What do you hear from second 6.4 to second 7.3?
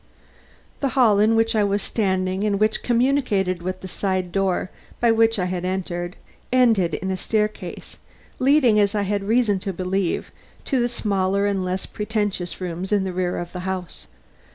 ended in a